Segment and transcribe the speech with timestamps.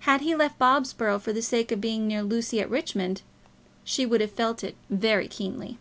[0.00, 3.22] Had he left Bobsborough for the sake of being near Lucy at Richmond,
[3.84, 5.78] she would have felt it very keenly.